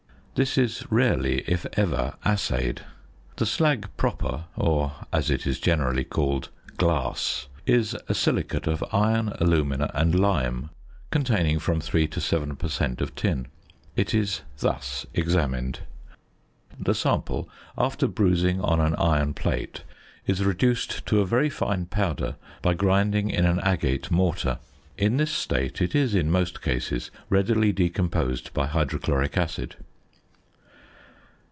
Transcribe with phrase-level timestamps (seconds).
[0.33, 2.81] This is rarely, if ever, assayed.
[3.35, 9.33] The slag proper (or, as it is generally called, "glass") is a silicate of iron,
[9.39, 10.69] alumina, and lime,
[11.11, 13.01] containing from 3 to 7 per cent.
[13.01, 13.49] of tin.
[13.97, 15.81] It is thus examined:
[16.79, 19.83] The sample after bruising on an iron plate,
[20.25, 24.57] is reduced to a very fine powder by grinding in an agate mortar.
[24.97, 29.75] In this state it is in most cases readily decomposed by hydrochloric acid.